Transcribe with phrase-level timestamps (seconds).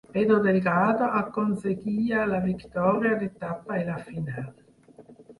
[0.13, 4.49] Pedro Delgado aconseguia la victòria d'etapa i la final.